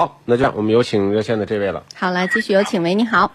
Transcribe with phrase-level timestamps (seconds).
[0.00, 1.82] 好，那这样我们有请热线的这位了。
[1.94, 2.82] 好，来继续有请。
[2.82, 3.30] 喂，你好。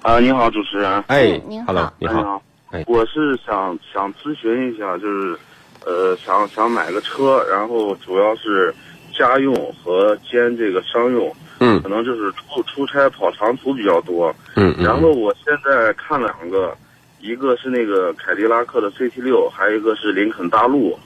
[0.00, 1.04] 啊，你好，主持人。
[1.08, 2.42] 哎，您好 Hello，你哎好。
[2.70, 5.38] 哎我是想想咨询一下，就是，
[5.84, 8.74] 呃，想想买个车，然后主要是
[9.12, 14.34] 家用和兼这个商用，嗯可能就是出出差跑长途比较多。
[14.56, 14.86] 嗯嗯。
[14.86, 16.74] 然后我现在看两个，
[17.20, 20.98] 一个是那个凯迪拉克的 CT 六，还有一个是林肯大陆。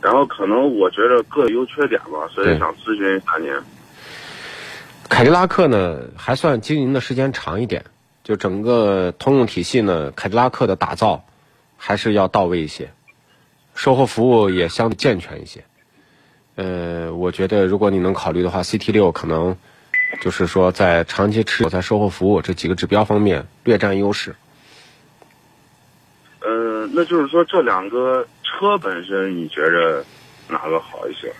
[0.00, 3.52] 然后可能我觉得各有优缺点吧，所以想咨询一下您。
[5.16, 7.86] 凯迪拉克呢还算经营的时间长一点，
[8.22, 11.24] 就整个通用体系呢，凯迪拉克的打造
[11.78, 12.90] 还是要到位一些，
[13.74, 15.64] 售后服务也相对健全一些。
[16.56, 19.56] 呃，我觉得如果你能考虑的话，CT 六可能
[20.20, 24.36] 就是说在长期持有、在售后服务这几个指标方面略占优势。
[26.40, 30.04] 呃，那就是说这两个车本身，你觉着
[30.46, 31.32] 哪个好一些？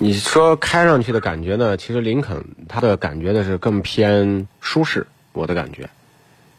[0.00, 1.76] 你说开上去的感觉呢？
[1.76, 5.90] 其实林肯它的感觉呢是更偏舒适，我的感觉。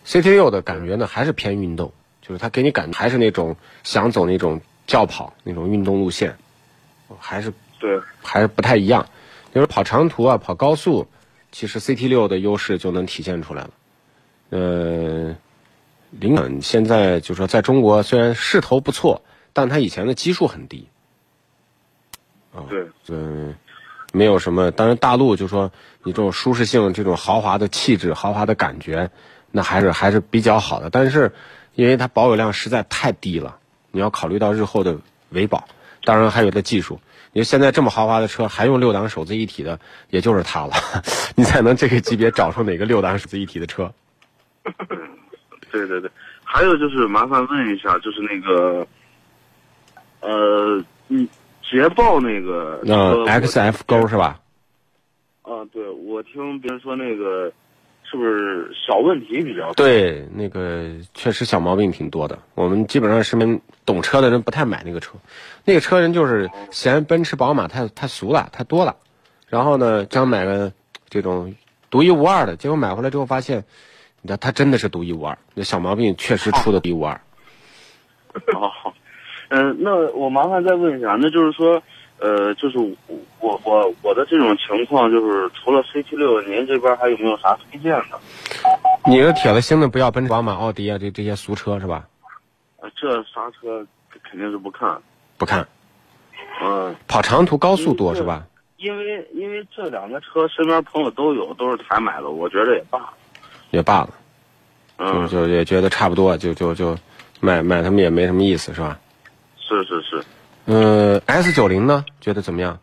[0.06, 1.90] CT 六的感觉呢还是偏运动，
[2.22, 6.36] 就是它给你感觉还是那种想走那种轿跑那种运动路线，
[7.18, 9.08] 还是对，还是不太一样。
[9.54, 11.08] 就是跑长途啊，跑高速，
[11.52, 13.72] 其实 CT 六的优势就能体现出来了。
[14.50, 15.36] 呃，
[16.12, 19.22] 林肯现在就说在中国虽然势头不错，
[19.54, 20.88] 但它以前的基数很低。
[22.70, 23.56] 对，嗯，
[24.14, 24.72] 没有什么。
[24.72, 25.72] 当然，大陆就说
[26.04, 29.10] 你这种舒适性、这种豪华的气质、豪华的感觉，
[29.52, 30.90] 那还是还是比较好的。
[30.90, 31.32] 但是，
[31.76, 33.58] 因为它保有量实在太低了，
[33.92, 34.98] 你要考虑到日后的
[35.30, 35.68] 维保，
[36.04, 37.00] 当然还有的技术。
[37.32, 40.74] 你说现在这么豪华的车还用六档手自一体的，也就是它了。
[41.38, 43.94] 你才能这个级别找出哪个六档手自一体的车？
[45.72, 46.10] 对对对，
[46.44, 48.88] 还有就是麻烦问一下，就是那个，
[50.22, 51.30] 呃，你
[51.80, 54.40] 捷豹那个那车我 XF 勾是吧？
[55.44, 57.52] 啊，对，我听别人说那个
[58.04, 59.74] 是不是小问题比较多？
[59.76, 62.38] 对，那个确实小毛病挺多的。
[62.56, 65.14] 我们基本上身边懂车的人不太买那个车，
[65.64, 68.98] 那个车人就是嫌奔驰、宝马太太俗了，太多了。
[69.48, 70.72] 然后呢，想买个
[71.08, 71.56] 这种
[71.90, 73.64] 独一无二的，结果买回来之后发现，
[74.22, 77.20] 你知道它真的是独一无二，那小毛病确实出的独一无二。
[78.54, 78.70] 好
[79.50, 81.82] 好，嗯、那我麻烦再问一下，那就是说，
[82.20, 82.78] 呃，就是
[83.40, 88.20] 我我我的这种情况，就是除了 CT 六，您这边还有没有啥推荐的？
[89.08, 92.08] 你的铁子心的不要奔驰、宝马、奥迪啊，这这些俗车是吧？
[92.82, 93.86] 呃，这啥车
[94.24, 94.96] 肯定是不看。
[95.38, 95.68] 不看，
[96.62, 98.46] 嗯、跑长途高速多是吧？
[98.78, 103.10] 因为因为这两个车身边朋友都有，都是才买的，我觉得也罢了。
[103.72, 104.10] 也罢了，
[104.98, 106.98] 就嗯，就也觉得差不多，就就就
[107.40, 109.00] 买买他们也没什么意思是吧？
[109.70, 110.24] 是是是
[110.66, 112.04] 嗯，S 九零呢？
[112.20, 112.80] 觉得怎么样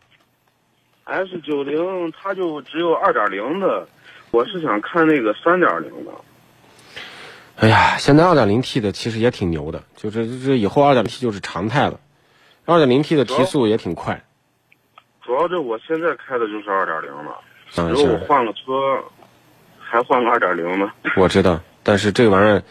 [1.04, 3.88] ？，S 九零它就只有二点零的，
[4.30, 6.12] 我是想看那个三点零的。
[7.56, 11.98] 哎呀，现在二点零 T 的其实也挺牛的，就是就是以后二点零 T 就是常态了。
[12.64, 14.24] 二点零 T 的提速也挺快，
[15.24, 17.38] 主要这我现在开的就是二点零了，
[17.76, 19.02] 嗯，如果我，换个车，
[19.78, 20.90] 还换个二点零呢。
[21.16, 21.60] 我知道。
[21.82, 22.62] 但是这玩意儿，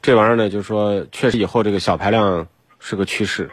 [0.00, 2.46] 这玩意儿呢，就是说，确实以后这个小排量
[2.78, 3.50] 是个趋势。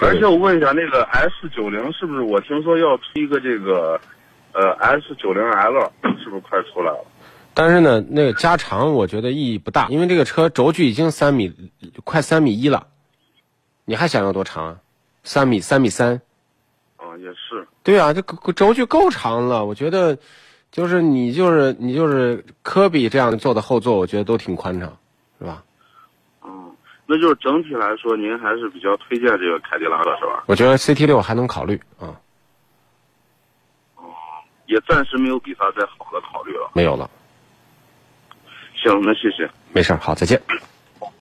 [0.00, 4.00] 这个而且我问一下，那个 S 九零是不是我听说要出一个这个，
[4.52, 7.04] 呃，S 九零 L 是不是快出来了？
[7.52, 11.52] 但是呢，那个加长我觉得意义不大，因为这个车轴距已经三米，
[12.04, 12.86] 快三米一了，
[13.84, 14.76] 你还想要多长啊？
[15.22, 16.22] 三米、三米三？
[16.96, 17.68] 啊，也是。
[17.82, 20.16] 对啊，这个轴距够长了，我觉得，
[20.70, 24.96] 就是你就是你就是科比这样坐的后座，我觉得都挺宽敞，
[25.38, 25.62] 是吧？
[27.10, 30.44] 嗯，那就是整体来说，您还是比较推荐这个凯迪拉克是吧？
[30.46, 32.16] 我觉得 CT 六还能考虑啊、哦
[34.66, 36.70] 也暂时没有比它再好的考虑了。
[36.74, 37.10] 没有了，
[38.76, 39.50] 行，那谢谢。
[39.72, 40.40] 没事儿，好，再见。